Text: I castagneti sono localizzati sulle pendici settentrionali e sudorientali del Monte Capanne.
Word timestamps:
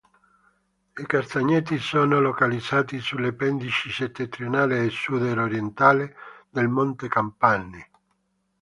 I 0.97 1.05
castagneti 1.05 1.77
sono 1.77 2.19
localizzati 2.19 2.97
sulle 2.99 3.33
pendici 3.33 3.91
settentrionali 3.91 4.87
e 4.87 4.89
sudorientali 4.89 6.11
del 6.49 6.67
Monte 6.67 7.07
Capanne. 7.07 7.89